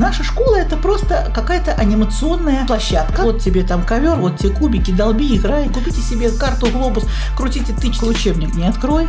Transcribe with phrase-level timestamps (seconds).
[0.00, 3.20] Наша школа это просто какая-то анимационная площадка.
[3.20, 7.04] Вот тебе там ковер, вот тебе кубики, долби, играй, купите себе карту, глобус,
[7.36, 9.06] крутите тычку, учебник не открой.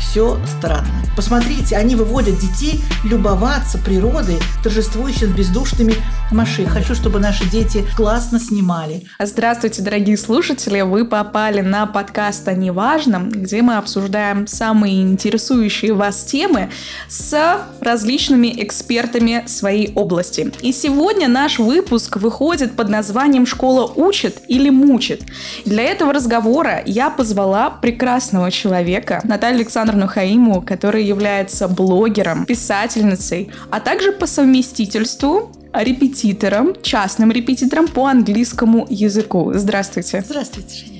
[0.00, 0.88] Все странно.
[1.14, 5.94] Посмотрите, они выводят детей любоваться природой, торжествующей бездушными
[6.30, 6.72] машинами.
[6.72, 9.06] Хочу, чтобы наши дети классно снимали.
[9.18, 10.80] Здравствуйте, дорогие слушатели!
[10.80, 16.70] Вы попали на подкаст о неважном, где мы обсуждаем самые интересующие вас темы
[17.08, 20.15] с различными экспертами своей области.
[20.60, 25.22] И сегодня наш выпуск выходит под названием «Школа учит или мучит?».
[25.64, 33.80] Для этого разговора я позвала прекрасного человека, Наталью Александровну Хаиму, которая является блогером, писательницей, а
[33.80, 39.52] также по совместительству репетитором, частным репетитором по английскому языку.
[39.54, 40.24] Здравствуйте.
[40.26, 40.95] Здравствуйте, Женя.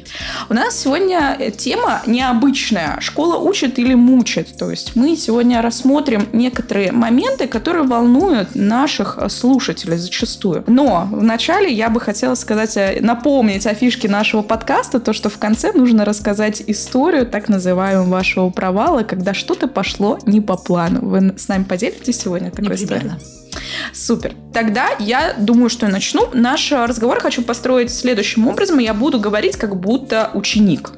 [0.48, 2.98] У нас сегодня тема необычная.
[3.00, 4.56] Школа учит или мучит.
[4.58, 10.64] То есть мы сегодня рассмотрим некоторые моменты, которые волнуют наших слушателей зачастую.
[10.66, 15.38] Но вначале я бы хотела сказать, э, напомнить о фишке нашего подкаста, то, что в
[15.38, 21.00] конце нужно рассказать историю, так называемого вашего провала, когда что-то пошло не по плану.
[21.02, 23.45] Вы с нами поделитесь сегодня такой историей?
[23.92, 24.34] Супер.
[24.52, 26.28] Тогда я думаю, что я начну.
[26.32, 28.78] Наш разговор хочу построить следующим образом.
[28.78, 30.92] Я буду говорить, как будто ученик.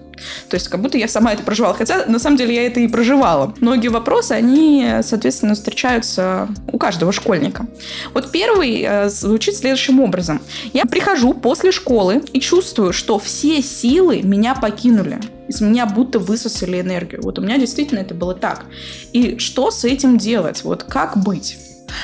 [0.48, 1.74] То есть как будто я сама это проживала.
[1.74, 3.54] Хотя на самом деле я это и проживала.
[3.60, 7.66] Многие вопросы, они, соответственно, встречаются у каждого школьника.
[8.14, 10.40] Вот первый э, звучит следующим образом.
[10.72, 15.20] Я прихожу после школы и чувствую, что все силы меня покинули.
[15.48, 17.22] Из меня будто высосали энергию.
[17.22, 18.66] Вот у меня действительно это было так.
[19.12, 20.62] И что с этим делать?
[20.62, 21.56] Вот как быть?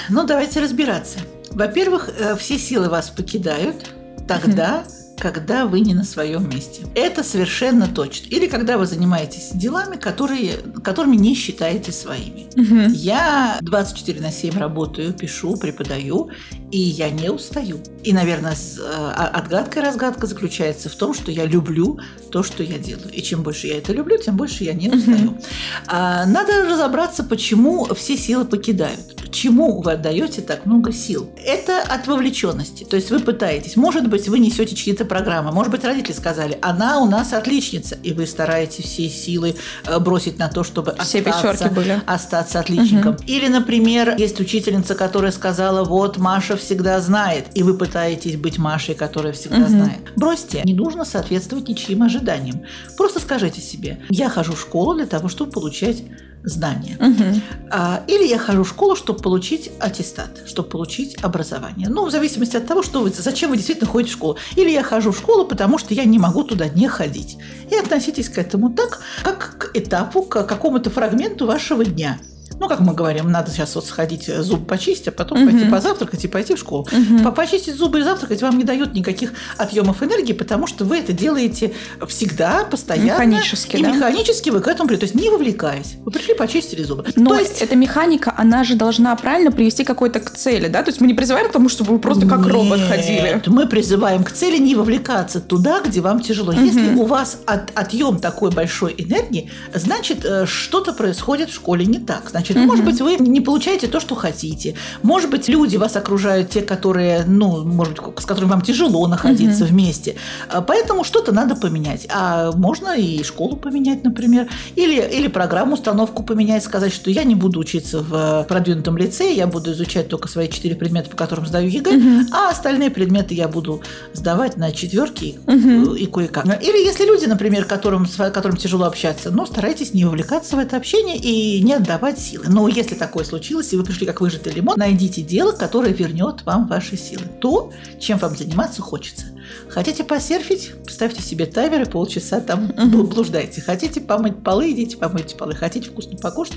[0.08, 1.20] Ну, давайте разбираться.
[1.50, 3.90] Во-первых, э, все силы вас покидают
[4.26, 4.84] тогда,
[5.24, 6.82] когда вы не на своем месте.
[6.94, 8.26] Это совершенно точно.
[8.26, 12.50] Или когда вы занимаетесь делами, которые, которыми не считаете своими.
[12.60, 12.92] Угу.
[12.92, 16.28] Я 24 на 7 работаю, пишу, преподаю,
[16.70, 17.78] и я не устаю.
[18.02, 21.98] И, наверное, э, отгадка и разгадка заключается в том, что я люблю
[22.30, 23.10] то, что я делаю.
[23.10, 25.30] И чем больше я это люблю, тем больше я не устаю.
[25.30, 25.42] Угу.
[25.88, 31.28] Надо разобраться, почему все силы покидают чему вы отдаете так много сил?
[31.44, 32.84] Это от вовлеченности.
[32.84, 36.98] То есть вы пытаетесь, может быть, вы несете чьи-то программы, может быть, родители сказали, она
[36.98, 39.54] у нас отличница, и вы стараетесь все силы
[39.86, 42.02] э, бросить на то, чтобы все остаться, были.
[42.04, 43.14] остаться отличником.
[43.14, 43.22] Угу.
[43.28, 48.96] Или, например, есть учительница, которая сказала, вот Маша всегда знает, и вы пытаетесь быть Машей,
[48.96, 49.68] которая всегда угу.
[49.68, 50.00] знает.
[50.16, 52.62] Бросьте, не нужно соответствовать ничьим ожиданиям.
[52.96, 56.02] Просто скажите себе, я хожу в школу для того, чтобы получать
[56.44, 56.96] знания.
[57.00, 57.40] Угу.
[57.70, 61.88] А, или я хожу в школу, чтобы получить аттестат, чтобы получить образование.
[61.88, 64.36] Ну, в зависимости от того, что вы, зачем вы действительно ходите в школу.
[64.56, 67.38] Или я хожу в школу, потому что я не могу туда не ходить.
[67.70, 72.18] И относитесь к этому так, как к этапу, к какому-то фрагменту вашего дня
[72.60, 75.50] ну, как мы говорим, надо сейчас вот сходить э, зуб почистить, а потом угу.
[75.50, 76.86] пойти позавтракать и пойти в школу.
[76.90, 77.32] Угу.
[77.32, 81.72] Почистить зубы и завтракать вам не дают никаких отъемов энергии, потому что вы это делаете
[82.08, 83.24] всегда, постоянно.
[83.24, 83.92] Механически, И да?
[83.92, 85.06] механически вы к этому придете.
[85.06, 85.96] То есть не вовлекаясь.
[86.04, 87.04] Вы пришли, почистили зубы.
[87.16, 87.60] Но то есть...
[87.60, 90.82] эта механика, она же должна правильно привести какой-то к цели, да?
[90.82, 93.42] То есть мы не призываем к тому, чтобы вы просто как Нет, робот ходили.
[93.46, 96.52] мы призываем к цели не вовлекаться туда, где вам тяжело.
[96.52, 96.60] Угу.
[96.60, 101.98] Если у вас от, отъем такой большой энергии, значит, э, что-то происходит в школе не
[101.98, 102.30] так.
[102.30, 102.66] Значит, Значит, угу.
[102.66, 104.74] может быть, вы не получаете то, что хотите.
[105.02, 109.64] Может быть, люди вас окружают, те, которые, ну, может быть, с которыми вам тяжело находиться
[109.64, 109.72] угу.
[109.72, 110.16] вместе.
[110.48, 112.06] А, поэтому что-то надо поменять.
[112.10, 117.34] А можно и школу поменять, например, или, или программу, установку поменять, сказать, что я не
[117.34, 121.68] буду учиться в продвинутом лицее, я буду изучать только свои четыре предмета, по которым сдаю
[121.70, 122.26] ЕГЭ, угу.
[122.32, 123.80] а остальные предметы я буду
[124.12, 125.94] сдавать на четверки угу.
[125.94, 126.44] и кое-как.
[126.62, 131.16] Или если люди, например, которым, которым тяжело общаться, но старайтесь не вовлекаться в это общение
[131.16, 132.46] и не отдавать силы.
[132.48, 136.66] Но если такое случилось, и вы пришли как выжатый лимон, найдите дело, которое вернет вам
[136.66, 137.24] ваши силы.
[137.40, 139.26] То, чем вам заниматься хочется.
[139.68, 140.72] Хотите посерфить?
[140.88, 142.68] Ставьте себе таймер и полчаса там
[143.08, 143.60] блуждайте.
[143.60, 145.54] Хотите помыть полы, идите помойте полы.
[145.54, 146.54] Хотите вкусно покушать?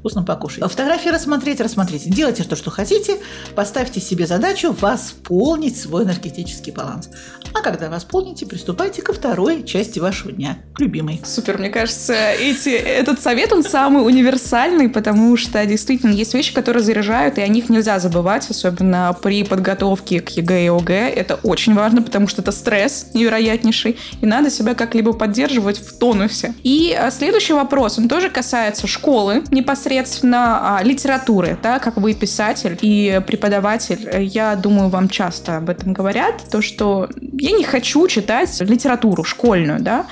[0.00, 0.68] Вкусно покушайте.
[0.68, 2.10] Фотографии рассмотреть, рассмотрите.
[2.10, 3.18] Делайте то, что хотите.
[3.54, 7.08] Поставьте себе задачу восполнить свой энергетический баланс.
[7.54, 11.20] А когда восполните, приступайте ко второй части вашего дня, к любимой.
[11.24, 16.82] Супер, мне кажется, эти, этот совет, он самый универсальный, потому что действительно есть вещи, которые
[16.82, 21.08] заряжают, и о них нельзя забывать, особенно при подготовке к ЕГЭ и ОГЭ.
[21.10, 26.54] Это очень важно, потому что это стресс невероятнейший, и надо себя как-либо поддерживать в тонусе.
[26.62, 32.78] И а, следующий вопрос, он тоже касается школы, непосредственно а, литературы, да, как вы писатель
[32.80, 38.60] и преподаватель, я думаю, вам часто об этом говорят, то, что я не хочу читать
[38.60, 40.06] литературу школьную, да,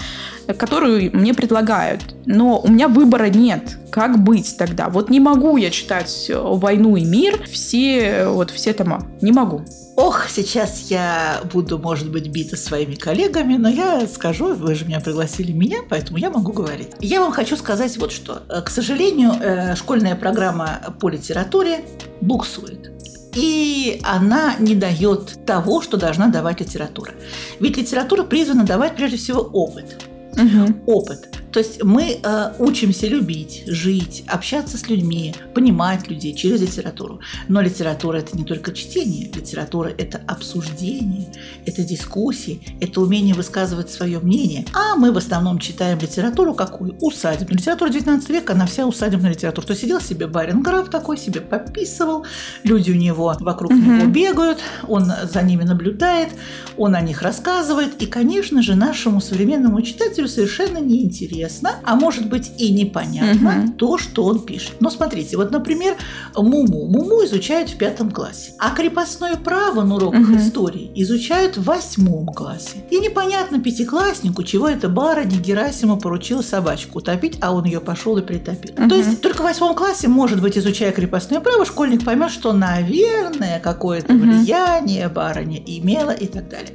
[0.55, 2.15] которую мне предлагают.
[2.27, 3.79] Но у меня выбора нет.
[3.91, 4.89] Как быть тогда?
[4.89, 9.07] Вот не могу я читать «Войну и мир», все, вот все тома.
[9.21, 9.63] Не могу.
[9.97, 15.01] Ох, сейчас я буду, может быть, бита своими коллегами, но я скажу, вы же меня
[15.01, 16.89] пригласили меня, поэтому я могу говорить.
[17.01, 18.43] Я вам хочу сказать вот что.
[18.65, 21.81] К сожалению, э, школьная программа по литературе
[22.21, 22.93] буксует.
[23.35, 27.13] И она не дает того, что должна давать литература.
[27.61, 30.07] Ведь литература призвана давать прежде всего опыт.
[30.37, 30.75] Угу.
[30.87, 31.46] Опыт.
[31.57, 37.21] То есть мы э, учимся любить, жить, общаться с людьми, понимать людей через литературу.
[37.49, 41.33] Но литература это не только чтение, литература это обсуждение,
[41.65, 44.67] это дискуссии, это умение высказывать свое мнение.
[44.75, 46.95] А мы в основном читаем литературу какую?
[47.01, 47.57] Усадебную.
[47.57, 49.67] Литература 19 века, она вся усадебная литература.
[49.67, 52.27] То сидел себе барин граф такой, себе пописывал,
[52.65, 53.81] люди у него вокруг угу.
[53.81, 56.29] него бегают, он за ними наблюдает,
[56.77, 58.03] он о них рассказывает.
[58.03, 63.73] И, конечно же, нашему современному читателю совершенно неинтересно интересно, а может быть и непонятно угу.
[63.73, 64.77] то, что он пишет.
[64.81, 65.97] Но смотрите, вот, например,
[66.35, 66.87] Муму.
[66.87, 70.37] Муму изучают в пятом классе, а крепостное право на уроках угу.
[70.37, 72.85] истории изучают в восьмом классе.
[72.91, 78.23] И непонятно пятикласснику, чего это барыня Герасима поручила собачку утопить, а он ее пошел и
[78.23, 78.75] притопил.
[78.77, 78.89] Угу.
[78.89, 83.61] То есть только в восьмом классе, может быть, изучая крепостное право, школьник поймет, что, наверное,
[83.61, 84.23] какое-то угу.
[84.23, 86.73] влияние барыня имела и так далее.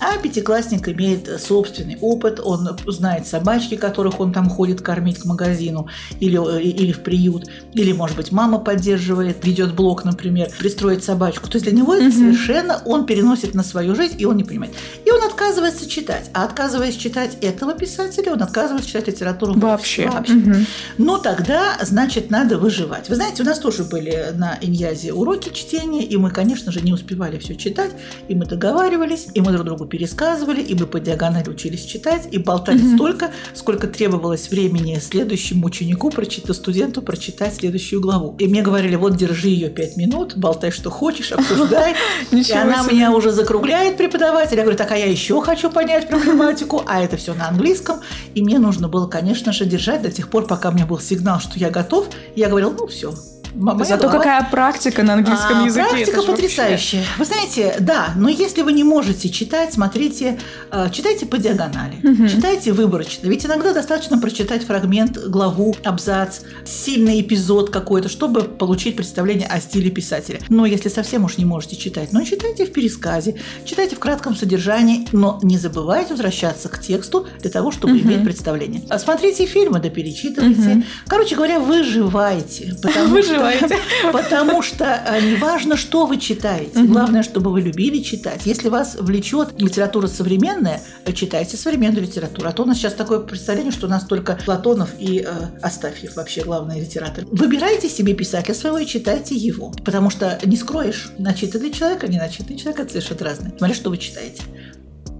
[0.00, 5.24] А пятиклассник имеет собственный опыт, он знает собачки, которых которых он там ходит кормить к
[5.24, 5.88] магазину
[6.20, 11.48] или, э, или в приют, или, может быть, мама поддерживает, ведет блог, например, пристроить собачку.
[11.48, 14.72] То есть для него это совершенно он переносит на свою жизнь, и он не понимает.
[15.06, 16.30] И он отказывается читать.
[16.34, 20.08] А отказываясь читать этого писателя, он отказывается читать литературу вообще.
[20.08, 20.34] вообще.
[20.34, 20.54] Угу.
[20.98, 23.08] Но тогда, значит, надо выживать.
[23.08, 26.92] Вы знаете, у нас тоже были на Иньязе уроки чтения, и мы, конечно же, не
[26.92, 27.92] успевали все читать,
[28.28, 32.38] и мы договаривались, и мы друг другу пересказывали, и мы по диагонали учились читать, и
[32.38, 32.96] болтали угу.
[32.96, 38.34] столько, сколько требовалось времени следующему ученику, прочитать, студенту прочитать следующую главу.
[38.38, 41.94] И мне говорили, вот держи ее пять минут, болтай, что хочешь, обсуждай.
[42.30, 44.56] И она меня уже закругляет, преподаватель.
[44.56, 48.00] Я говорю, так, а я еще хочу понять проблематику, а это все на английском.
[48.34, 51.40] И мне нужно было, конечно же, держать до тех пор, пока у меня был сигнал,
[51.40, 52.08] что я готов.
[52.36, 53.14] Я говорил, ну все,
[53.54, 54.18] Моя Зато голова...
[54.18, 55.88] какая практика на английском а, языке.
[55.88, 57.00] Практика потрясающая.
[57.00, 57.18] Вообще...
[57.18, 60.38] Вы знаете, да, но если вы не можете читать, смотрите,
[60.72, 62.28] э, читайте по диагонали, угу.
[62.28, 63.28] читайте выборочно.
[63.28, 69.90] Ведь иногда достаточно прочитать фрагмент, главу, абзац, сильный эпизод какой-то, чтобы получить представление о стиле
[69.90, 70.40] писателя.
[70.48, 75.06] Но если совсем уж не можете читать, ну читайте в пересказе, читайте в кратком содержании,
[75.12, 78.02] но не забывайте возвращаться к тексту для того, чтобы угу.
[78.02, 78.82] иметь представление.
[78.98, 80.70] Смотрите фильмы, да перечитывайте.
[80.70, 80.82] Угу.
[81.06, 82.74] Короче говоря, выживайте.
[82.82, 83.78] Потому что называете.
[84.12, 86.82] Потому что э, не важно, что вы читаете.
[86.84, 88.42] Главное, чтобы вы любили читать.
[88.44, 92.48] Если вас влечет литература современная, э, читайте современную литературу.
[92.48, 95.30] А то у нас сейчас такое представление, что у нас только Платонов и э,
[95.62, 97.26] Астафьев вообще главные литераторы.
[97.30, 99.72] Выбирайте себе писателя своего и читайте его.
[99.84, 103.54] Потому что не скроешь, начитанный человек, а не начитанный человек, это совершенно разные.
[103.56, 104.42] Смотри, что вы читаете.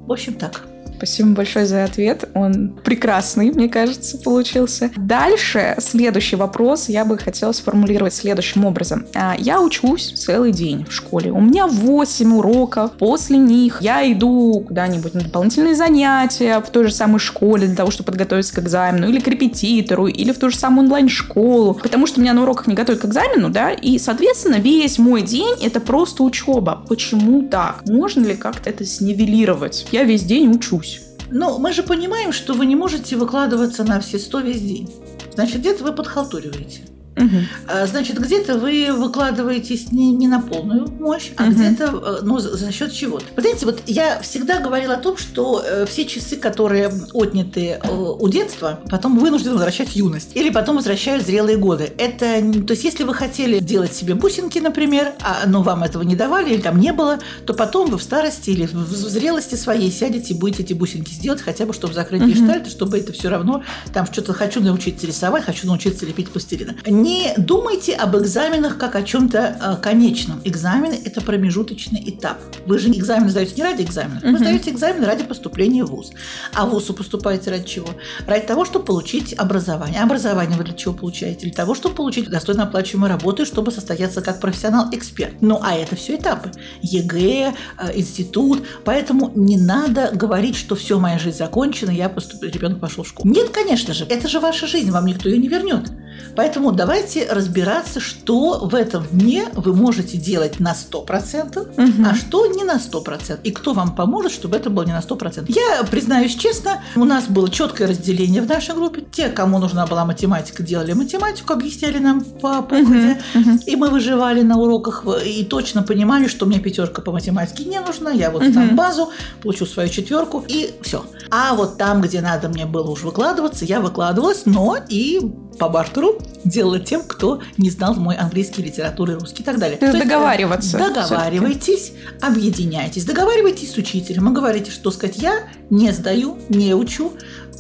[0.07, 0.74] В общем, так.
[0.97, 2.29] Спасибо большое за ответ.
[2.35, 4.91] Он прекрасный, мне кажется, получился.
[4.97, 9.07] Дальше, следующий вопрос я бы хотела сформулировать следующим образом.
[9.15, 11.33] А, я учусь целый день в школе.
[11.33, 12.93] У меня 8 уроков.
[12.93, 17.91] После них я иду куда-нибудь на дополнительные занятия в той же самой школе для того,
[17.91, 21.75] чтобы подготовиться к экзамену, или к репетитору, или в ту же самую онлайн-школу.
[21.75, 25.57] Потому что меня на уроках не готовят к экзамену, да, и, соответственно, весь мой день
[25.63, 26.85] это просто учеба.
[26.89, 27.83] Почему так?
[27.87, 29.87] Можно ли как-то это снивелировать?
[29.93, 30.94] Я весь день учусь.
[31.37, 34.89] Ну, мы же понимаем, что вы не можете выкладываться на все сто весь день.
[35.35, 36.83] Значит, где-то вы подхалтуриваете.
[37.17, 37.87] Угу.
[37.87, 41.53] Значит, где-то вы выкладываетесь не, не на полную мощь, а угу.
[41.53, 43.25] где-то э, ну, за счет чего-то.
[43.37, 47.81] Вы знаете, вот я всегда говорила о том, что э, все часы, которые отняты
[48.19, 50.31] у детства, потом вынуждены возвращать юность.
[50.35, 51.93] Или потом возвращают зрелые годы.
[51.99, 56.17] Это, то есть, если вы хотели делать себе бусинки, например, а, но вам этого не
[56.17, 60.35] давали или там не было, то потом вы в старости или в зрелости своей сядете
[60.35, 62.31] и будете эти бусинки сделать, хотя бы, чтобы закрыть угу.
[62.31, 67.35] гештальт, чтобы это все равно, там что-то хочу научиться рисовать, хочу научиться лепить пластилина не
[67.37, 70.41] думайте об экзаменах как о чем-то э, конечном.
[70.45, 72.39] Экзамены– это промежуточный этап.
[72.67, 74.21] Вы же экзамены сдаете не ради экзамена.
[74.23, 76.13] Вы сдаете экзамены ради поступления в ВУЗ.
[76.55, 77.89] А в ВУЗ вы поступаете ради чего?
[78.27, 80.01] Ради того, чтобы получить образование.
[80.01, 81.47] образование вы для чего получаете?
[81.47, 85.35] Для того, чтобы получить достойно оплачиваемую работу, чтобы состояться как профессионал-эксперт.
[85.43, 86.51] Ну, а это все этапы.
[86.83, 87.55] ЕГЭ,
[87.95, 88.65] институт.
[88.85, 92.43] Поэтому не надо говорить, что все, моя жизнь закончена, я поступ...
[92.43, 93.31] ребенок пошел в школу.
[93.31, 95.91] Нет, конечно же, это же ваша жизнь, вам никто ее не вернет.
[96.37, 102.09] Поэтому давайте разбираться, что в этом дне вы можете делать на 100%, угу.
[102.09, 103.41] а что не на 100%.
[103.45, 105.45] И кто вам поможет, чтобы это было не на 100%.
[105.49, 109.03] Я признаюсь честно, у нас было четкое разделение в нашей группе.
[109.13, 113.19] Те, кому нужна была математика, делали математику, объясняли нам по ходу.
[113.35, 113.41] Угу.
[113.41, 113.59] Угу.
[113.67, 118.11] И мы выживали на уроках и точно понимали, что мне пятерка по математике не нужна.
[118.11, 118.53] Я вот угу.
[118.53, 119.11] там базу,
[119.43, 121.05] получу свою четверку и все.
[121.31, 125.21] А вот там, где надо мне было уж выкладываться, я выкладывалась, но и
[125.59, 129.77] по бартеру делала тем, кто не знал мой английский, литературу, русский и так далее.
[129.79, 130.79] То, То есть договариваться.
[130.79, 137.13] Договаривайтесь, объединяйтесь, договаривайтесь с учителем и говорите, что сказать, я не сдаю, не учу,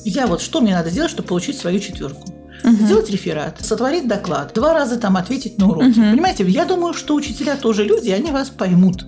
[0.04, 2.28] я вот что мне надо сделать, чтобы получить свою четверку.
[2.64, 2.86] Угу.
[2.86, 5.90] Сделать реферат, сотворить доклад, два раза там ответить на уроки.
[5.90, 6.10] Угу.
[6.12, 9.04] Понимаете, я думаю, что учителя тоже люди, они вас поймут.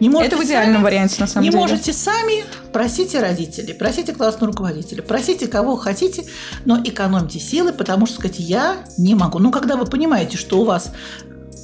[0.00, 1.62] Не можете Это в идеальном сами, варианте, на самом не деле.
[1.62, 6.24] Не можете сами, просите родителей, просите классного руководителя, просите кого хотите,
[6.64, 9.38] но экономьте силы, потому что сказать я не могу.
[9.38, 10.90] Ну, когда вы понимаете, что у вас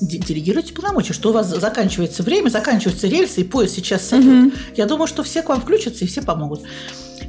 [0.01, 4.47] делегируйте полномочия, что у вас заканчивается время, заканчиваются рельсы, и поезд сейчас сойдет.
[4.47, 4.53] Угу.
[4.77, 6.63] Я думаю, что все к вам включатся и все помогут.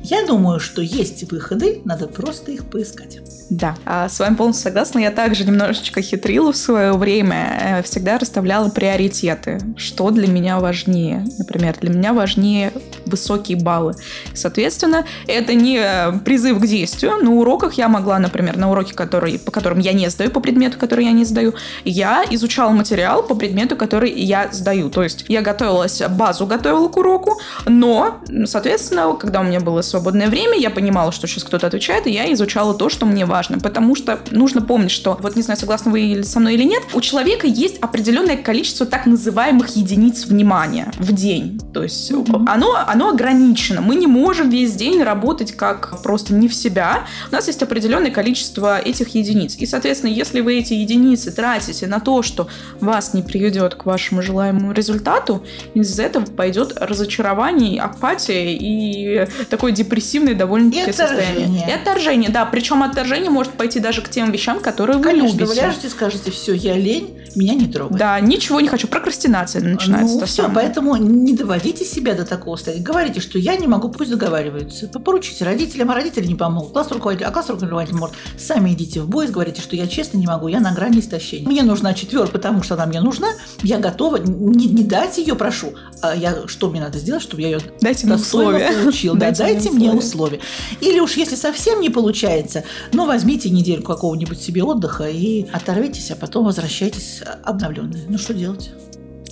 [0.03, 3.19] Я думаю, что есть выходы, надо просто их поискать.
[3.49, 4.99] Да, а с вами полностью согласна.
[4.99, 11.25] Я также немножечко хитрила в свое время, э, всегда расставляла приоритеты, что для меня важнее.
[11.37, 12.73] Например, для меня важнее
[13.07, 13.95] высокие баллы.
[14.33, 15.81] Соответственно, это не
[16.25, 17.17] призыв к действию.
[17.21, 20.77] На уроках я могла, например, на уроке, который, по которым я не сдаю, по предмету,
[20.77, 24.89] который я не сдаю, я изучала материал по предмету, который я сдаю.
[24.89, 30.27] То есть я готовилась, базу готовила к уроку, но, соответственно, когда у меня было свободное
[30.27, 33.59] время, я понимала, что сейчас кто-то отвечает, и я изучала то, что мне важно.
[33.59, 37.01] Потому что нужно помнить, что, вот не знаю, согласны вы со мной или нет, у
[37.01, 41.59] человека есть определенное количество так называемых единиц внимания в день.
[41.73, 42.45] То есть mm-hmm.
[42.47, 43.81] оно, оно ограничено.
[43.81, 47.05] Мы не можем весь день работать как просто не в себя.
[47.29, 49.55] У нас есть определенное количество этих единиц.
[49.57, 52.47] И, соответственно, если вы эти единицы тратите на то, что
[52.79, 60.35] вас не приведет к вашему желаемому результату, из этого пойдет разочарование, апатия и такое депрессивное
[60.35, 61.67] довольно-таки состояние.
[61.67, 62.45] И отторжение, да.
[62.45, 65.45] Причем отторжение может пойти даже к тем вещам, которые Конечно, вы любите.
[65.45, 67.97] вы ляжете, скажете, все, я лень, меня не трогай.
[67.97, 68.87] Да, ничего не хочу.
[68.87, 70.19] Прокрастинация начинается.
[70.19, 70.55] Ну, все, самое.
[70.55, 72.83] поэтому не доводите себя до такого состояния.
[72.83, 74.87] Говорите, что я не могу, пусть договариваются.
[74.87, 76.73] Поручите родителям, а родители не помогут.
[76.73, 78.15] Класс руководитель, а класс руководитель может.
[78.37, 81.47] Сами идите в бой, говорите, что я честно не могу, я на грани истощения.
[81.47, 83.29] Мне нужна четверка, потому что она мне нужна.
[83.61, 84.17] Я готова.
[84.17, 85.73] Не, не дать ее, прошу.
[86.01, 88.71] А я, что мне надо сделать, чтобы я ее дайте мне условия.
[88.71, 89.15] получил?
[89.15, 90.39] Дайте, да, дайте мне условия.
[90.81, 92.63] Или уж если совсем не получается,
[92.93, 98.05] ну возьмите недельку какого-нибудь себе отдыха и оторвитесь, а потом возвращайтесь обновленные.
[98.07, 98.71] Ну что делать?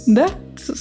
[0.08, 0.28] Да,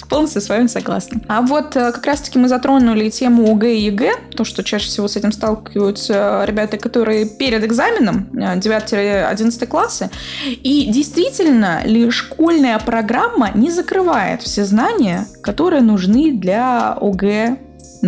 [0.09, 1.21] полностью с вами согласна.
[1.29, 5.09] А вот э, как раз-таки мы затронули тему ОГЭ и ЕГЭ, то, что чаще всего
[5.09, 10.11] с этим сталкиваются ребята, которые перед экзаменом 9-11 э, классы.
[10.47, 17.59] И действительно ли школьная программа не закрывает все знания, которые нужны для ОГЭ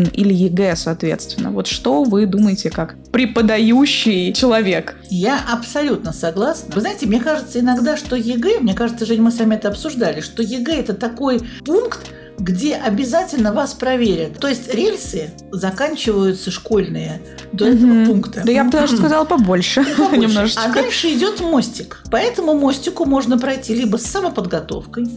[0.05, 1.51] или ЕГЭ, соответственно.
[1.51, 4.97] Вот что вы думаете как преподающий человек?
[5.11, 6.75] Я абсолютно согласна.
[6.75, 10.43] Вы знаете, мне кажется иногда, что ЕГЭ, мне кажется, Жень, мы сами это обсуждали, что
[10.43, 14.39] ЕГЭ это такой пункт, где обязательно вас проверят.
[14.39, 17.21] То есть рельсы заканчиваются школьные
[17.53, 17.75] до угу.
[17.75, 18.43] этого пункта.
[18.45, 19.85] Да я бы даже сказала побольше.
[19.97, 20.19] побольше.
[20.19, 20.63] Немножечко.
[20.63, 22.03] А дальше идет мостик.
[22.11, 25.09] По этому мостику можно пройти либо с самоподготовкой,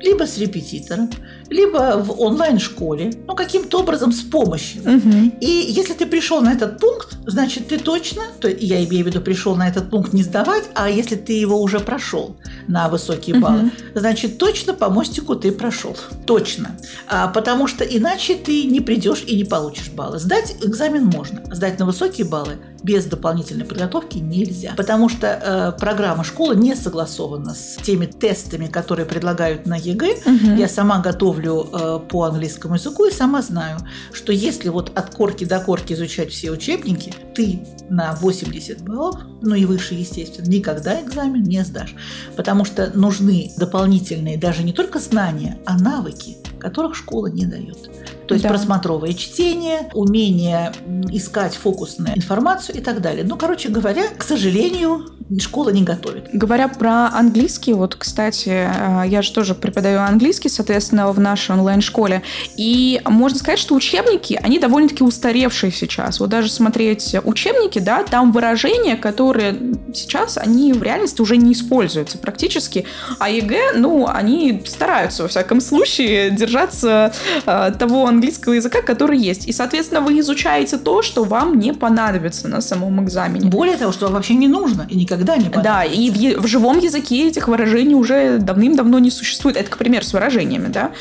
[0.00, 1.10] либо с репетитором,
[1.48, 4.82] либо в онлайн-школе, ну, каким-то образом с помощью.
[4.82, 5.38] Угу.
[5.40, 9.20] И если ты пришел на этот пункт, значит, ты точно, то я имею в виду,
[9.20, 12.36] пришел на этот пункт не сдавать, а если ты его уже прошел
[12.68, 13.70] на высокие баллы, угу.
[13.94, 15.96] значит, точно по мостику ты прошел.
[16.26, 16.76] Точно.
[17.08, 20.18] А, потому что иначе ты не придешь и не получишь баллы.
[20.18, 21.42] Сдать экзамен можно.
[21.54, 24.74] Сдать на высокие баллы без дополнительной подготовки нельзя.
[24.76, 30.14] Потому что э, программа школы не согласована с теми тестами, которые предлагают на ЕГЭ.
[30.26, 30.56] Угу.
[30.56, 33.78] Я сама готовлю э, по английскому языку и сама знаю,
[34.12, 39.54] что если вот от корки до корки изучать все учебники, ты на 80 баллов, ну
[39.54, 41.94] и выше, естественно, никогда экзамен не сдашь.
[42.36, 47.90] Потому что нужны дополнительные даже не только знания, а навыки, которых школа не дает.
[48.26, 48.50] То есть да.
[48.50, 50.72] просмотровое чтение, умение
[51.10, 53.24] искать фокусную информацию и так далее.
[53.24, 55.06] Ну, короче говоря, к сожалению,
[55.40, 56.28] школа не готовит.
[56.32, 62.22] Говоря про английский, вот, кстати, э, я же тоже преподаю английский, соответственно, в нашей онлайн-школе.
[62.56, 66.20] И можно сказать, что учебники, они довольно-таки устаревшие сейчас.
[66.20, 69.56] Вот даже смотреть учебники, да, там выражения, которые
[69.92, 72.86] сейчас, они в реальности уже не используются практически.
[73.18, 77.12] А ЕГЭ, ну, они стараются, во всяком случае, держаться
[77.44, 79.46] э, того английского языка, который есть.
[79.46, 83.48] И, соответственно, вы изучаете то, что вам не понадобится на самом экзамене.
[83.48, 87.28] Более того, что вообще не нужно и никогда не Да, и в, в живом языке
[87.28, 89.56] этих выражений уже давным-давно не существует.
[89.56, 90.92] Это, к примеру, с выражениями, да?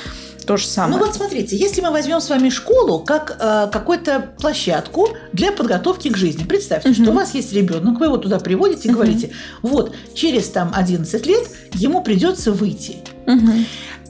[0.46, 1.00] То же самое.
[1.00, 6.10] Ну вот смотрите, если мы возьмем с вами школу как э, какую-то площадку для подготовки
[6.10, 6.44] к жизни.
[6.44, 7.02] Представьте, угу.
[7.02, 9.00] что у вас есть ребенок, вы его туда приводите и угу.
[9.00, 9.32] говорите,
[9.64, 12.98] вот через там 11 лет ему придется выйти.
[13.26, 13.52] Угу.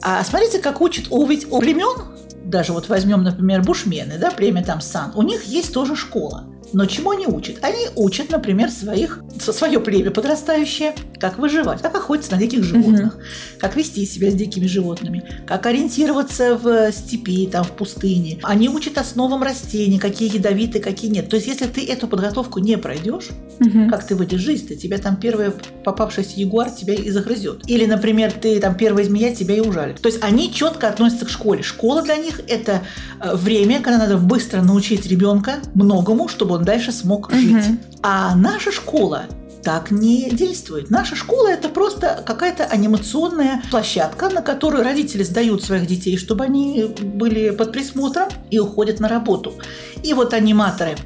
[0.02, 2.15] А смотрите, как учат ведь у племен,
[2.50, 6.44] даже вот возьмем, например, бушмены, да, племя там Сан, у них есть тоже школа.
[6.72, 7.56] Но чему они учат?
[7.62, 13.22] Они учат, например, своих, свое племя подрастающее, как выживать, как охотиться на диких животных, угу.
[13.58, 18.38] как вести себя с дикими животными, как ориентироваться в степи, там, в пустыне.
[18.42, 21.28] Они учат основам растений, какие ядовиты, какие нет.
[21.28, 23.28] То есть, если ты эту подготовку не пройдешь,
[23.60, 23.88] угу.
[23.88, 25.52] как ты выйдешь жизнь, то тебя там первый
[25.84, 27.68] попавшийся ягуар тебя и загрызет.
[27.68, 30.00] Или, например, ты там первая змея тебя и ужалит.
[30.00, 31.62] То есть, они четко относятся к школе.
[31.62, 32.82] Школа для них– это
[33.20, 37.36] э, время, когда надо быстро научить ребенка многому, чтобы он дальше смог угу.
[37.36, 37.64] жить.
[38.02, 39.26] А наша школа
[39.62, 40.90] так не действует.
[40.90, 46.84] Наша школа это просто какая-то анимационная площадка, на которую родители сдают своих детей, чтобы они
[46.84, 49.54] были под присмотром и уходят на работу.
[50.04, 50.96] И вот аниматоры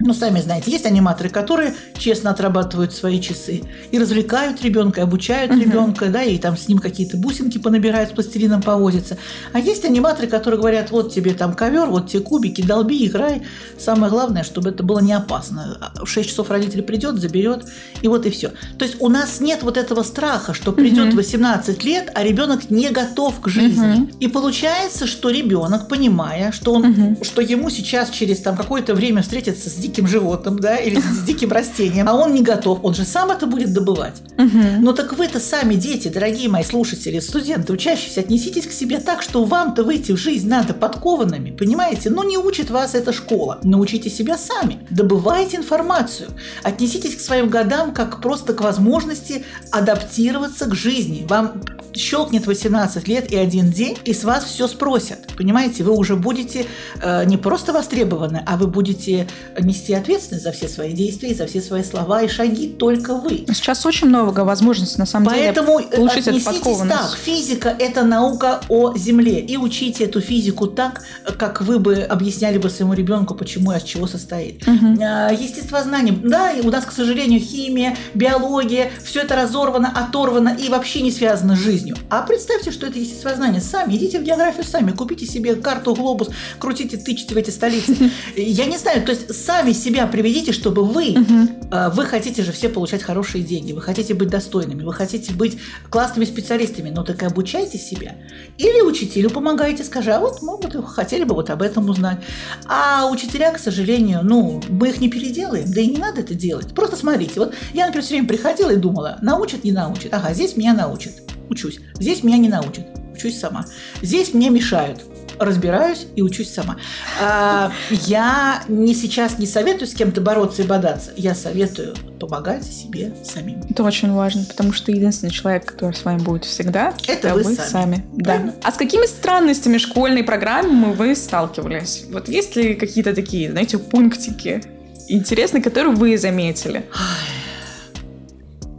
[0.00, 5.60] ну, сами знаете, есть аниматоры, которые честно отрабатывают свои часы и развлекают ребенка, обучают uh-huh.
[5.60, 9.18] ребенка, да, и там с ним какие-то бусинки понабирают, с пластилином повозятся.
[9.52, 13.42] А есть аниматоры, которые говорят, вот тебе там ковер, вот тебе кубики, долби, играй.
[13.78, 15.92] Самое главное, чтобы это было не опасно.
[16.02, 17.64] В 6 часов родитель придет, заберет,
[18.02, 18.52] и вот и все.
[18.78, 21.16] То есть у нас нет вот этого страха, что придет uh-huh.
[21.16, 24.02] 18 лет, а ребенок не готов к жизни.
[24.02, 24.18] Uh-huh.
[24.20, 27.24] И получается, что ребенок, понимая, что, он, uh-huh.
[27.24, 31.50] что ему сейчас через там какое-то время встретиться с диким животным, да, или с диким
[31.50, 34.22] растением, а он не готов, он же сам это будет добывать.
[34.36, 34.80] Угу.
[34.80, 39.44] Но так вы-то сами, дети, дорогие мои слушатели, студенты, учащиеся, отнеситесь к себе так, что
[39.44, 42.10] вам-то выйти в жизнь надо подкованными, понимаете?
[42.10, 43.58] Но не учит вас эта школа.
[43.62, 44.86] Научите себя сами.
[44.90, 46.28] Добывайте информацию.
[46.62, 51.26] Отнеситесь к своим годам как просто к возможности адаптироваться к жизни.
[51.28, 51.62] Вам
[51.94, 55.18] щелкнет 18 лет и один день, и с вас все спросят.
[55.36, 56.66] Понимаете, вы уже будете
[57.02, 59.26] э, не просто востребованы, а вы будете
[59.60, 63.44] нести ответственность за все свои действия, за все свои слова и шаги только вы.
[63.52, 67.16] Сейчас очень много возможностей, на самом Поэтому деле, получить отнеситесь так.
[67.24, 69.40] Физика– это наука о Земле.
[69.40, 71.02] И учите эту физику так,
[71.38, 74.66] как вы бы объясняли бы своему ребенку, почему и от чего состоит.
[74.66, 75.02] Угу.
[75.40, 76.14] Естествознание.
[76.22, 81.56] Да, у нас, к сожалению, химия, биология, все это разорвано, оторвано и вообще не связано
[81.56, 81.77] с жизнью.
[82.10, 83.60] А представьте, что это естествознание.
[83.60, 88.10] Сами идите в географию сами, купите себе карту, глобус, крутите, тычите в эти столицы.
[88.36, 91.92] Я не знаю, то есть сами себя приведите, чтобы вы, угу.
[91.92, 95.58] вы хотите же все получать хорошие деньги, вы хотите быть достойными, вы хотите быть
[95.90, 98.16] классными специалистами, но так и обучайте себя.
[98.58, 102.18] Или учителю помогайте, скажи, а вот могут, хотели бы вот об этом узнать.
[102.66, 106.74] А учителя, к сожалению, ну, мы их не переделаем, да и не надо это делать.
[106.74, 110.12] Просто смотрите, вот я, например, все время приходила и думала, научат, не научат.
[110.12, 111.14] Ага, здесь меня научат,
[111.50, 111.80] учусь.
[111.98, 113.66] Здесь меня не научат, учусь сама.
[114.02, 115.00] Здесь мне мешают,
[115.38, 116.76] разбираюсь и учусь сама.
[117.20, 121.12] А, я не сейчас не советую с кем-то бороться и бодаться.
[121.16, 123.62] Я советую помогать себе самим.
[123.68, 127.42] Это очень важно, потому что единственный человек, который с вами будет всегда, это, это вы,
[127.42, 127.68] вы сами.
[127.68, 128.04] сами.
[128.14, 128.54] Да.
[128.62, 132.04] А с какими странностями школьной программы вы сталкивались?
[132.10, 134.62] Вот есть ли какие-то такие, знаете, пунктики
[135.08, 136.84] интересные, которые вы заметили?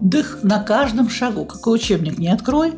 [0.01, 2.73] Дых на каждом шагу, какой учебник не открой,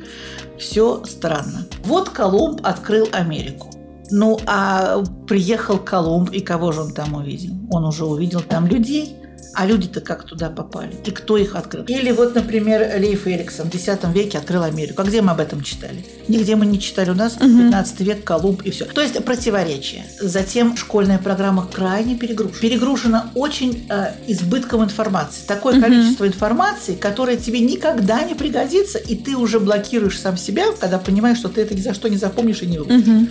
[0.57, 1.65] все странно.
[1.83, 3.69] Вот Колумб открыл Америку.
[4.09, 7.53] Ну, а приехал Колумб, и кого же он там увидел?
[7.71, 9.15] Он уже увидел там людей,
[9.53, 10.91] а люди-то как туда попали?
[11.05, 11.83] И кто их открыл?
[11.85, 15.01] Или вот, например, Лейф Эриксон в X веке открыл Америку.
[15.01, 16.05] А где мы об этом читали?
[16.27, 17.09] Нигде мы не читали.
[17.09, 17.45] У нас угу.
[17.45, 18.85] 15 век, Колумб и все.
[18.85, 20.05] То есть противоречие.
[20.19, 22.59] Затем школьная программа крайне перегружена.
[22.59, 25.45] Перегружена очень э, избытком информации.
[25.45, 25.83] Такое угу.
[25.83, 31.37] количество информации, которое тебе никогда не пригодится, и ты уже блокируешь сам себя, когда понимаешь,
[31.37, 33.07] что ты это ни за что не запомнишь и не выучишь.
[33.07, 33.27] Угу.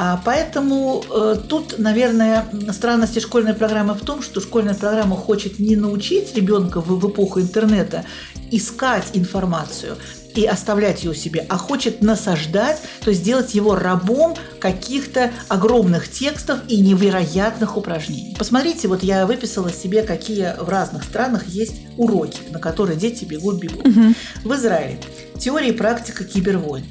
[0.00, 5.74] А поэтому э, тут, наверное, странности школьной программы в том, что школьная программа хочет не
[5.74, 8.04] научить ребенка в, в эпоху интернета
[8.52, 9.96] искать информацию
[10.36, 16.60] и оставлять ее себе, а хочет насаждать, то есть сделать его рабом каких-то огромных текстов
[16.68, 18.36] и невероятных упражнений.
[18.38, 23.84] Посмотрите, вот я выписала себе, какие в разных странах есть уроки, на которые дети бегут-бегут.
[23.84, 24.14] Угу.
[24.44, 25.00] В Израиле
[25.40, 26.84] теория и практика кибервойн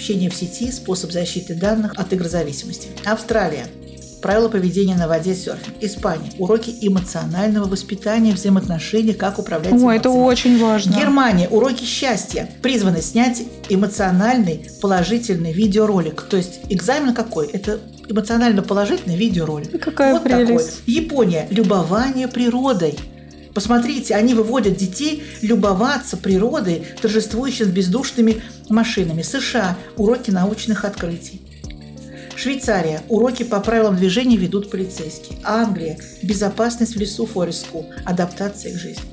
[0.00, 2.88] общение в сети, способ защиты данных от игрозависимости.
[3.04, 3.66] Австралия.
[4.22, 5.76] Правила поведения на воде, серфинг.
[5.82, 6.32] Испания.
[6.38, 9.96] Уроки эмоционального воспитания, взаимоотношений, как управлять О, эмоциями.
[9.98, 10.96] это очень важно.
[10.98, 11.48] Германия.
[11.48, 12.48] Уроки счастья.
[12.62, 16.22] Призваны снять эмоциональный положительный видеоролик.
[16.22, 17.48] То есть экзамен какой?
[17.48, 19.78] Это эмоционально положительный видеоролик.
[19.82, 20.78] Какая вот прелесть.
[20.78, 20.94] такой.
[20.94, 21.46] Япония.
[21.50, 22.98] Любование природой
[23.54, 29.22] Посмотрите, они выводят детей любоваться природой, торжествующей с бездушными машинами.
[29.22, 31.42] США– уроки научных открытий.
[32.36, 33.02] Швейцария.
[33.08, 35.38] Уроки по правилам движения ведут полицейские.
[35.44, 35.98] Англия.
[36.22, 37.86] Безопасность в лесу School.
[38.06, 39.04] Адаптация к жизни.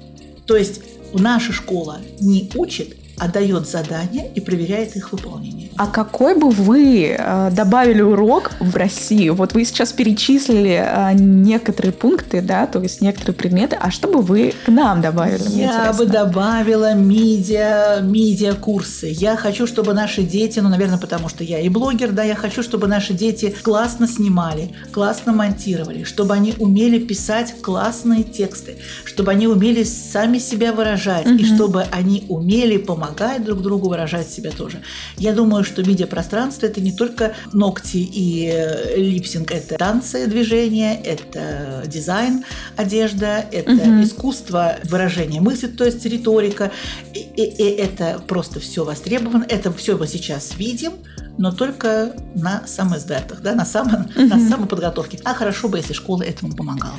[0.45, 0.81] То есть
[1.13, 5.69] наша школа не учит, а дает задания и проверяет их выполнение.
[5.77, 9.29] А какой бы вы э, добавили урок в России?
[9.29, 14.21] Вот вы сейчас перечислили э, некоторые пункты, да, то есть некоторые предметы, а что бы
[14.21, 15.43] вы к нам добавили?
[15.49, 19.07] Я бы добавила медиа, медиа-курсы.
[19.09, 22.61] Я хочу, чтобы наши дети, ну, наверное, потому что я и блогер, да, я хочу,
[22.61, 29.47] чтобы наши дети классно снимали, классно монтировали, чтобы они умели писать классные тексты, чтобы они
[29.47, 31.35] умели сами себя выражать, угу.
[31.35, 33.06] и чтобы они умели помогать
[33.43, 34.81] друг другу выражать себя тоже.
[35.17, 41.83] Я думаю, что медиапространство– это не только ногти и э, липсинг, это танцы, движения, это
[41.85, 42.43] дизайн,
[42.75, 44.03] одежда, это угу.
[44.03, 46.71] искусство выражения мысли, то есть риторика.
[47.13, 50.93] И, и, и это просто все востребовано, это все мы сейчас видим,
[51.37, 54.21] но только на самоиздатах, да, на, само, угу.
[54.21, 55.19] на самоподготовке.
[55.23, 56.93] А хорошо бы, если школа этому помогала.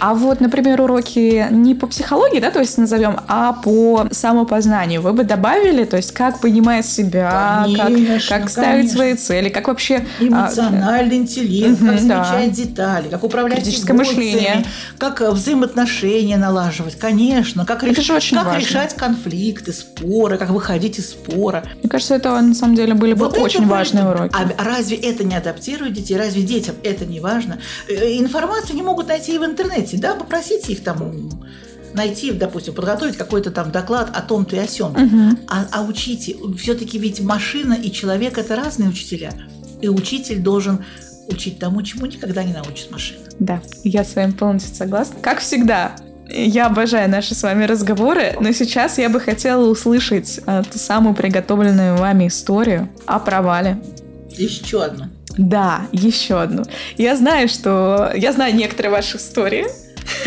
[0.00, 5.12] А вот, например, уроки не по психологии, да, то есть назовем, а по самопознанию вы
[5.12, 8.96] бы добавили, то есть как понимать себя, конечно, как, как ставить конечно.
[8.96, 10.06] свои цели, как вообще...
[10.20, 12.54] А, Эмоциональный а, интеллект, угу, как замечать да.
[12.54, 14.64] детали, как управлять Критическое эмоциями, мышление.
[14.98, 18.10] как взаимоотношения налаживать, конечно, как, это реш...
[18.10, 18.60] очень как важно.
[18.60, 21.64] решать конфликты, споры, как выходить из спора.
[21.80, 24.34] Мне кажется, это на самом деле были бы вот очень важны важные уроки.
[24.34, 26.16] А разве это не адаптирует детей?
[26.16, 27.58] Разве детям это не важно?
[27.88, 30.14] Э, информацию не могут найти и в интернете, да?
[30.14, 31.30] Попросите их там
[31.94, 34.92] найти, допустим, подготовить какой-то там доклад о том-то и о сём.
[34.92, 35.38] Угу.
[35.48, 39.32] А, а учите, все-таки ведь машина и человек– это разные учителя.
[39.80, 40.84] И учитель должен
[41.28, 43.20] учить тому, чему никогда не научит машина.
[43.38, 45.16] Да, я с вами полностью согласна.
[45.20, 45.94] Как всегда,
[46.28, 51.14] я обожаю наши с вами разговоры, но сейчас я бы хотела услышать а, ту самую
[51.14, 53.78] приготовленную вами историю о провале.
[54.30, 55.06] Еще одну.
[55.36, 56.64] Да, еще одну.
[56.96, 58.12] Я знаю, что...
[58.14, 59.66] Я знаю некоторые ваши истории,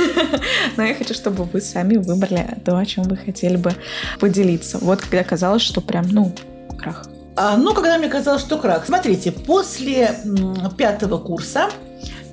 [0.78, 3.74] но я хочу, чтобы вы сами выбрали то, о чем вы хотели бы
[4.20, 4.80] поделиться.
[4.80, 6.34] Вот когда казалось, что прям, ну,
[6.80, 7.06] крах.
[7.36, 8.86] А, ну, когда мне казалось, что крах.
[8.86, 10.16] Смотрите, после
[10.78, 11.70] пятого курса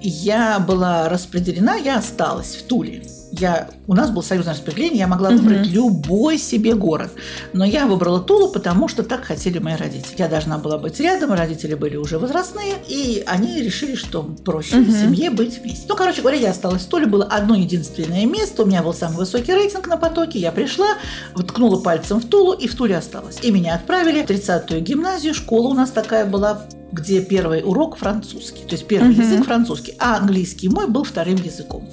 [0.00, 3.02] я была распределена, я осталась в Туле
[3.38, 5.74] я, у нас был союзное распределение, я могла выбрать угу.
[5.74, 7.10] любой себе город.
[7.52, 10.14] Но я выбрала Тулу, потому что так хотели мои родители.
[10.18, 14.90] Я должна была быть рядом, родители были уже возрастные, и они решили, что проще угу.
[14.90, 15.86] в семье быть вместе.
[15.88, 19.16] Ну, короче говоря, я осталась в Туле, было одно единственное место, у меня был самый
[19.16, 20.88] высокий рейтинг на потоке, я пришла,
[21.34, 23.38] ткнула пальцем в Тулу и в Туле осталась.
[23.42, 28.64] И меня отправили в 30-ю гимназию, школа у нас такая была где первый урок французский,
[28.64, 29.22] то есть первый uh-huh.
[29.22, 31.88] язык французский, а английский мой был вторым языком.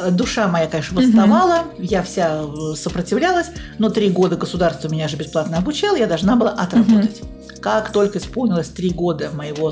[0.00, 1.84] Э, душа моя, конечно, восставала, uh-huh.
[1.84, 3.48] я вся э, сопротивлялась,
[3.78, 7.20] но три года государство меня же бесплатно обучало, я должна была отработать.
[7.20, 7.60] Uh-huh.
[7.60, 9.70] Как только исполнилось три года моего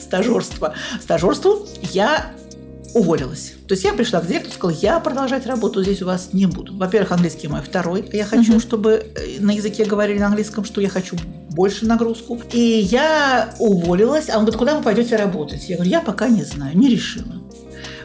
[0.00, 2.32] стажерства, стажерству, я
[2.94, 3.54] уволилась.
[3.68, 6.46] То есть я пришла к директору и сказала, я продолжать работу здесь у вас не
[6.46, 6.76] буду.
[6.76, 8.08] Во-первых, английский мой второй.
[8.12, 8.60] Я хочу, uh-huh.
[8.60, 11.16] чтобы э, на языке говорили на английском, что я хочу
[11.54, 12.40] больше нагрузку.
[12.52, 14.28] И я уволилась.
[14.28, 15.68] А он говорит, куда вы пойдете работать?
[15.68, 17.34] Я говорю, я пока не знаю, не решила.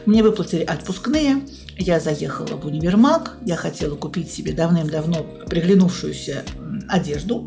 [0.06, 1.42] Мне выплатили отпускные.
[1.76, 3.36] Я заехала в универмаг.
[3.44, 6.44] Я хотела купить себе давным-давно приглянувшуюся
[6.88, 7.46] одежду.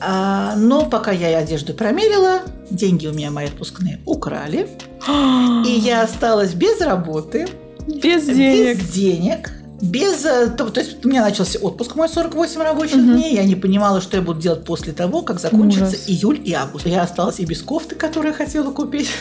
[0.00, 4.68] А, но пока я одежду промерила, деньги у меня мои отпускные украли.
[5.66, 7.48] И я осталась без работы.
[7.86, 8.78] Без денег.
[8.78, 9.52] Без денег.
[9.84, 13.12] Без, э, то, то есть у меня начался отпуск мой 48 рабочих угу.
[13.12, 13.34] дней.
[13.34, 16.04] Я не понимала, что я буду делать после того, как закончится Ужас.
[16.06, 16.86] июль и август.
[16.86, 19.10] Я осталась и без кофты, которую я хотела купить.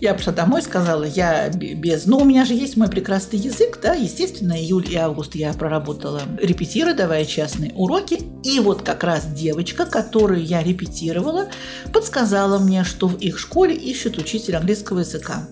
[0.00, 2.06] Я пришла домой, сказала, я без...
[2.06, 6.22] Ну, у меня же есть мой прекрасный язык, да, естественно, июль и август я проработала,
[6.40, 8.18] репетируя, давая частные уроки.
[8.42, 11.48] И вот как раз девочка, которую я репетировала,
[11.92, 15.46] подсказала мне, что в их школе ищут учителя английского языка.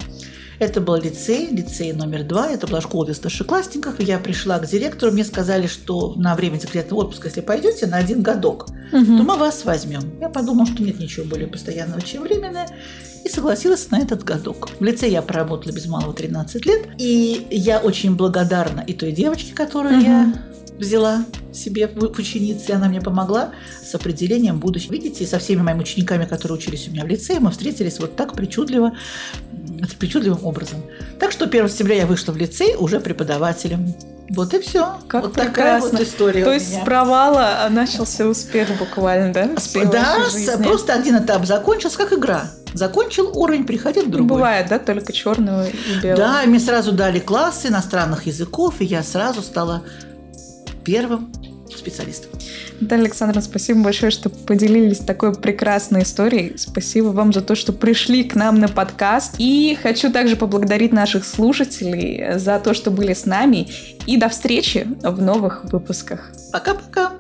[0.59, 4.01] Это был лицей, лицей номер два, это была школа для старшеклассников.
[4.01, 8.23] Я пришла к директору, мне сказали, что на время декретного отпуска, если пойдете на один
[8.23, 9.05] годок, угу.
[9.05, 10.03] то мы вас возьмем.
[10.21, 12.66] Я подумала, что нет ничего более постоянного, чем временное
[13.25, 14.71] и согласилась на этот годок.
[14.79, 19.55] В лице я проработала без малого 13 лет, и я очень благодарна и той девочке,
[19.55, 20.05] которую угу.
[20.05, 20.33] я
[20.78, 24.92] взяла себе в ученицы, и она мне помогла с определением будущего.
[24.92, 28.34] Видите, со всеми моими учениками, которые учились у меня в лицее, мы встретились вот так
[28.34, 28.92] причудливо,
[29.98, 30.82] причудливым образом.
[31.18, 33.94] Так что 1 сентября я вышла в лицей уже преподавателем.
[34.30, 34.98] Вот и все.
[35.08, 39.50] Как вот такая вот история То есть с провала а, начался успех буквально, да?
[39.90, 40.18] Да,
[40.62, 42.50] просто один этап закончился, как игра.
[42.74, 44.36] Закончил уровень, приходил к другой.
[44.36, 46.18] Бывает, да, только черного и белого.
[46.18, 49.82] Да, мне сразу дали класс иностранных языков, и я сразу стала
[50.84, 51.32] первым
[51.76, 52.30] специалистом.
[52.80, 56.56] Наталья Александровна, спасибо большое, что поделились такой прекрасной историей.
[56.56, 59.34] Спасибо вам за то, что пришли к нам на подкаст.
[59.38, 63.68] И хочу также поблагодарить наших слушателей за то, что были с нами.
[64.06, 66.32] И до встречи в новых выпусках.
[66.52, 67.17] Пока-пока.